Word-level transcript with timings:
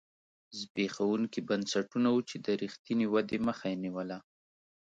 زبېښونکي 0.59 1.39
بنسټونه 1.49 2.07
وو 2.11 2.21
چې 2.29 2.37
د 2.45 2.47
رښتینې 2.63 3.05
ودې 3.13 3.37
مخه 3.47 3.65
یې 3.71 3.77
نیوله. 3.83 4.17